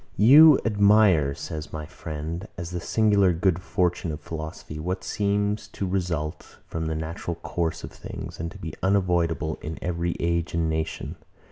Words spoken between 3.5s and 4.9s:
fortune of philosophy,